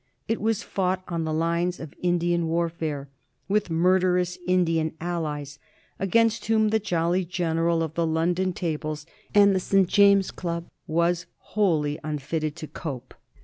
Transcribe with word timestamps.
It 0.27 0.41
was 0.41 0.63
fought 0.63 1.03
on 1.09 1.25
the 1.25 1.31
lines 1.31 1.79
of 1.79 1.93
Indian 2.01 2.47
warfare, 2.47 3.07
with 3.47 3.69
murderous 3.69 4.39
Indian 4.47 4.95
allies, 4.99 5.59
against 5.99 6.45
whom 6.45 6.69
the 6.69 6.79
jolly 6.79 7.23
general 7.23 7.83
of 7.83 7.93
the 7.93 8.07
London 8.07 8.51
tables 8.51 9.05
and 9.35 9.53
the 9.53 9.59
St. 9.59 9.87
James's 9.87 10.31
clubs 10.31 10.71
was 10.87 11.27
wholly 11.53 11.99
un 12.03 12.17
fitted 12.17 12.55
to 12.55 12.65
cope. 12.67 13.13